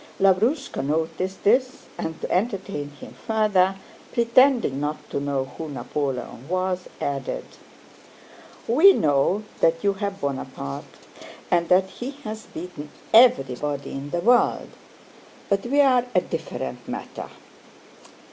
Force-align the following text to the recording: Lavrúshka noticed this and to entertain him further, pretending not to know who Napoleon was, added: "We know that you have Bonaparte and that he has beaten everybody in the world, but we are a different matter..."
Lavrúshka 0.19 0.81
noticed 0.81 1.43
this 1.43 1.83
and 1.95 2.19
to 2.21 2.31
entertain 2.31 2.89
him 2.99 3.13
further, 3.13 3.75
pretending 4.11 4.79
not 4.81 4.97
to 5.11 5.19
know 5.19 5.45
who 5.59 5.69
Napoleon 5.69 6.47
was, 6.49 6.89
added: 6.99 7.45
"We 8.67 8.93
know 8.93 9.43
that 9.59 9.83
you 9.83 9.93
have 9.93 10.19
Bonaparte 10.19 10.85
and 11.51 11.69
that 11.69 11.87
he 11.91 12.09
has 12.23 12.47
beaten 12.47 12.89
everybody 13.13 13.91
in 13.91 14.09
the 14.09 14.21
world, 14.21 14.69
but 15.49 15.67
we 15.67 15.81
are 15.81 16.07
a 16.15 16.21
different 16.21 16.87
matter..." 16.87 17.29